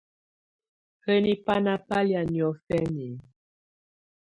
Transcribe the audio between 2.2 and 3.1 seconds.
noɔ̀fɛnɛ?